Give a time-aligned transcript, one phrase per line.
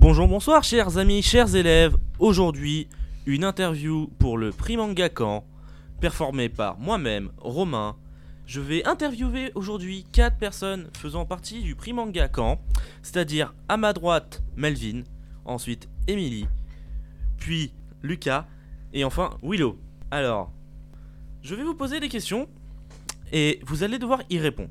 [0.00, 1.94] Bonjour, bonsoir, chers amis, chers élèves.
[2.18, 2.88] Aujourd'hui,
[3.26, 5.44] une interview pour le prix Manga Camp,
[6.00, 7.96] performée par moi-même, Romain.
[8.46, 12.30] Je vais interviewer aujourd'hui quatre personnes faisant partie du prix Manga
[13.02, 15.02] c'est-à-dire à ma droite, Melvin,
[15.44, 16.46] ensuite Emily,
[17.36, 18.46] puis Lucas,
[18.94, 19.78] et enfin Willow.
[20.10, 20.50] Alors,
[21.42, 22.48] je vais vous poser des questions
[23.32, 24.70] et vous allez devoir y répondre.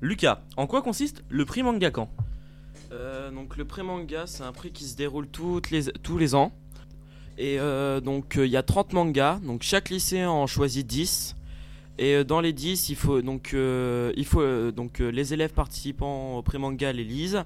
[0.00, 1.90] Lucas, en quoi consiste le prix Manga
[2.94, 6.52] Euh, donc le pré-manga, c'est un prix qui se déroule toutes les, tous les ans.
[7.36, 11.34] Et euh, donc euh, il y a 30 mangas, donc chaque lycée en choisit 10.
[11.98, 15.32] Et euh, dans les 10, il faut donc, euh, il faut, euh, donc euh, les
[15.34, 17.42] élèves participant au pré-manga les lisent.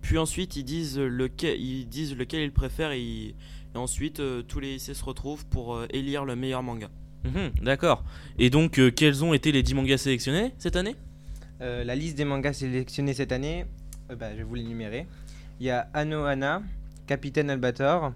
[0.00, 3.34] Puis ensuite ils disent lequel ils, disent lequel ils préfèrent et, ils-
[3.74, 6.88] et ensuite euh, tous les lycées se retrouvent pour euh, élire le meilleur manga.
[7.24, 8.04] Mhm, D'accord.
[8.38, 10.94] Et donc, euh, quels ont été les 10 mangas sélectionnés cette année?
[11.60, 13.66] Euh, la liste des mangas sélectionnés cette année,
[14.10, 15.06] euh, bah, je vais vous l'énumérer.
[15.60, 16.62] Il y a Anohana,
[17.06, 18.12] Capitaine Albator,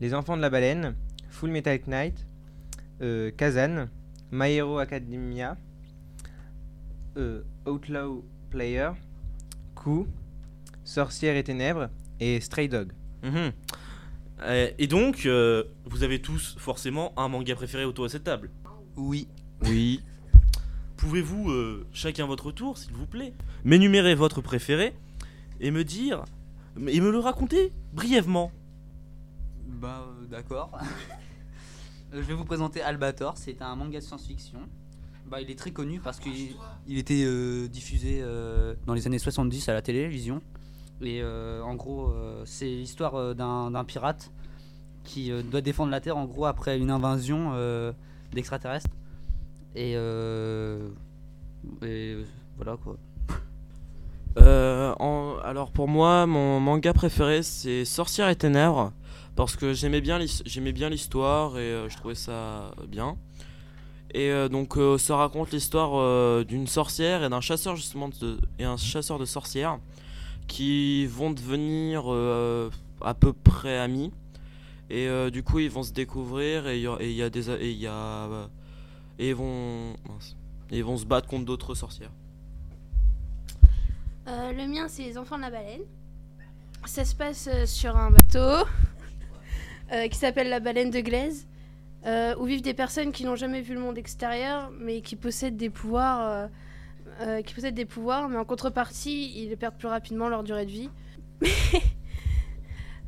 [0.00, 0.94] Les Enfants de la Baleine,
[1.30, 2.26] Full Metal Knight,
[3.02, 3.88] euh, Kazan,
[4.32, 5.56] My Hero Academia,
[7.16, 8.90] euh, Outlaw Player,
[9.74, 10.06] Coup,
[10.84, 11.88] Sorcière et Ténèbres
[12.20, 12.92] et Stray Dog.
[13.22, 13.52] Mhm.
[14.42, 18.50] Euh, Et donc, euh, vous avez tous forcément un manga préféré autour de cette table.
[18.96, 19.28] Oui.
[19.62, 20.02] Oui.
[20.96, 23.32] Pouvez-vous, euh, chacun votre tour, s'il vous plaît,
[23.64, 24.92] m'énumérer votre préféré
[25.60, 26.24] et me dire,
[26.76, 28.50] et me le raconter brièvement
[29.66, 30.70] Bah euh, d'accord.
[32.12, 34.60] Je vais vous présenter Albator, c'est un manga de science-fiction.
[35.26, 36.54] Bah, il est très connu parce qu'il
[36.86, 40.42] il était euh, diffusé euh, dans les années 70 à la télévision.
[41.00, 44.30] Et euh, en gros, euh, c'est l'histoire euh, d'un d'un pirate
[45.02, 47.92] qui euh, doit défendre la Terre en gros après une invasion euh,
[48.32, 48.90] d'extraterrestres.
[49.74, 50.88] Et, euh,
[51.82, 52.24] et euh,
[52.56, 52.96] voilà quoi.
[54.38, 54.92] Euh,
[55.44, 58.92] alors pour moi, mon manga préféré c'est Sorcière et Ténèbres
[59.36, 60.18] parce que j'aimais bien
[60.72, 63.16] bien l'histoire et euh, je trouvais ça bien.
[64.12, 68.76] Et euh, donc ça raconte l'histoire d'une sorcière et d'un chasseur justement de, et un
[68.76, 69.78] chasseur de sorcières
[70.46, 72.04] qui vont devenir
[73.00, 74.12] à peu près amis.
[74.90, 77.70] Et du coup ils vont se découvrir et il y a- des et
[79.18, 79.94] et ils vont.
[80.70, 82.10] Et ils vont se battre contre d'autres sorcières.
[84.26, 85.82] Euh, le mien, c'est Les Enfants de la Baleine.
[86.86, 88.66] Ça se passe euh, sur un bateau
[89.92, 91.46] euh, qui s'appelle la Baleine de Glaise,
[92.38, 95.70] où vivent des personnes qui n'ont jamais vu le monde extérieur, mais qui possèdent des
[95.70, 96.50] pouvoirs.
[97.46, 100.90] qui possèdent des pouvoirs, mais en contrepartie, ils perdent plus rapidement leur durée de vie.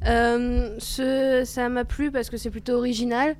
[0.03, 3.37] Ce, ça m'a plu parce que c'est plutôt original.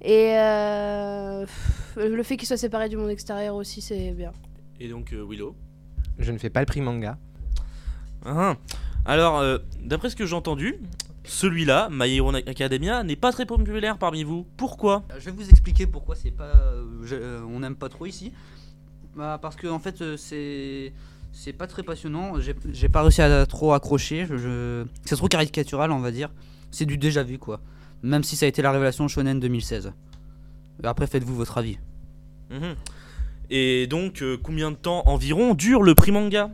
[0.00, 4.32] Et le fait qu'il soit séparé du monde extérieur aussi, c'est bien.
[4.80, 5.54] Et donc, Willow?
[6.18, 7.18] Je ne fais pas le prix manga.
[8.24, 8.56] Ah,
[9.04, 10.76] Alors, euh, d'après ce que j'ai entendu,
[11.24, 14.46] celui-là, My Hero Academia, n'est pas très populaire parmi vous.
[14.56, 15.04] Pourquoi?
[15.10, 18.06] Euh, Je vais vous expliquer pourquoi c'est pas, euh, je- euh, on n'aime pas trop
[18.06, 18.32] ici.
[19.16, 20.92] Bah, parce que en fait c'est
[21.30, 22.40] c'est pas très passionnant.
[22.40, 24.26] J'ai j'ai pas réussi à trop accrocher.
[24.28, 26.30] Je, je- C'est trop caricatural, on va dire.
[26.72, 27.60] C'est du déjà vu quoi.
[28.02, 29.92] Même si ça a été la révélation Shonen 2016.
[30.82, 31.78] Et Après faites-vous votre avis.
[32.50, 32.74] Mhm.
[33.56, 36.50] Et donc, euh, combien de temps environ dure le prix manga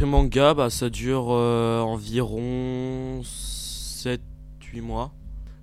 [0.00, 4.18] Le manga, bah, ça dure euh, environ 7-8
[4.82, 5.12] mois.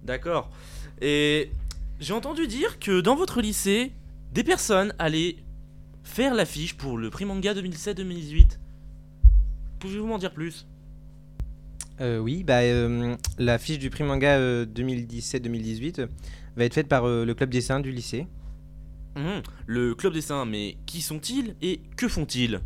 [0.06, 0.50] D'accord.
[1.02, 1.52] Et
[2.00, 3.92] j'ai entendu dire que dans votre lycée,
[4.32, 5.36] des personnes allaient
[6.06, 8.60] faire l'affiche pour le prix manga 2017-2018.
[9.80, 10.68] Pouvez-vous m'en dire plus?
[12.00, 16.08] Euh, oui, bah, euh, la fiche du prix manga euh, 2017-2018
[16.56, 18.26] va être faite par euh, le club dessin du lycée.
[19.18, 19.42] Mhm.
[19.66, 22.60] Le club dessin, mais qui sont-ils et que font-ils?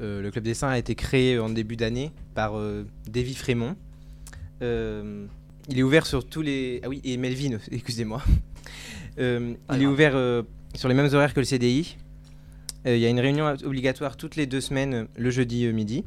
[0.00, 3.76] Euh, le club dessin a été créé en début d'année par euh, Davy Frémont.
[4.62, 5.26] Euh,
[5.68, 6.80] il est ouvert sur tous les.
[6.84, 8.22] Ah oui, et Melvin, excusez-moi.
[9.18, 10.42] Euh, il est ouvert euh,
[10.74, 11.96] sur les mêmes horaires que le CDI.
[12.86, 16.04] Euh, Il y a une réunion obligatoire toutes les deux semaines, le jeudi euh, midi.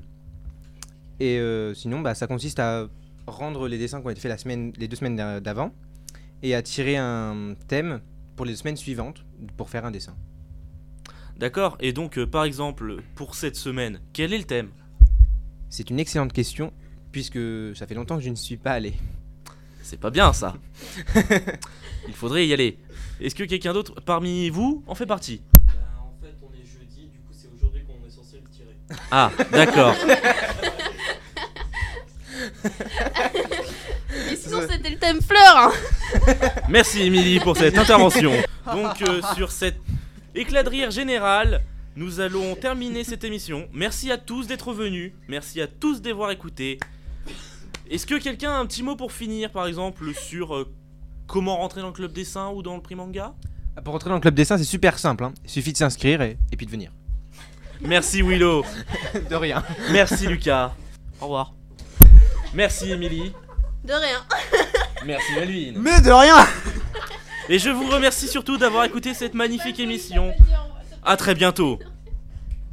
[1.20, 2.88] Et euh, sinon, bah, ça consiste à
[3.28, 5.74] rendre les dessins qui ont été faits la semaine, les deux semaines d'a- d'avant
[6.42, 8.00] et à tirer un thème
[8.36, 9.26] pour les semaines suivantes
[9.58, 10.16] pour faire un dessin.
[11.38, 11.78] D'accord.
[11.80, 14.70] Et donc, euh, par exemple, pour cette semaine, quel est le thème?
[15.70, 16.74] C'est une excellente question
[17.12, 17.40] puisque
[17.76, 18.94] ça fait longtemps que je ne suis pas allé.
[19.82, 20.56] C'est pas bien ça.
[22.08, 22.78] Il faudrait y aller.
[23.22, 25.42] Est-ce que quelqu'un d'autre parmi vous en fait partie?
[26.00, 28.76] En fait, on est jeudi, du coup, c'est aujourd'hui qu'on est censé le tirer.
[29.12, 29.96] Ah, d'accord.
[34.32, 35.72] Et sinon, c'était le thème fleur hein.
[36.70, 38.34] Merci Émilie pour cette intervention.
[38.74, 39.78] Donc euh, sur cet
[40.36, 41.64] éclat de rire général,
[41.96, 43.68] nous allons terminer cette émission.
[43.74, 45.14] Merci à tous d'être venus.
[45.28, 46.80] Merci à tous d'avoir écouté.
[47.90, 50.72] Est-ce que quelqu'un a un petit mot pour finir, par exemple, sur euh,
[51.28, 53.34] comment rentrer dans le club dessin ou dans le prix manga
[53.76, 55.24] Ah, Pour rentrer dans le club dessin, c'est super simple.
[55.24, 55.34] hein.
[55.44, 56.92] Il suffit de s'inscrire et, et puis de venir.
[57.82, 58.64] Merci Willow.
[59.30, 59.64] de rien.
[59.92, 60.74] Merci Lucas.
[61.20, 61.54] Au revoir.
[62.54, 63.34] Merci Émilie.
[63.84, 64.20] De rien.
[65.06, 65.74] Merci Melvin.
[65.80, 66.46] Mais de rien
[67.52, 70.32] Et je vous remercie surtout d'avoir écouté cette magnifique émission.
[71.04, 71.80] À très bientôt.